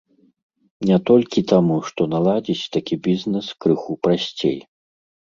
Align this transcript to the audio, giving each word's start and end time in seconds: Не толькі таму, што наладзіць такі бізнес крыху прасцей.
Не 0.89 0.97
толькі 1.09 1.43
таму, 1.51 1.77
што 1.91 2.01
наладзіць 2.15 2.69
такі 2.79 3.01
бізнес 3.07 3.55
крыху 3.63 3.91
прасцей. 4.09 4.61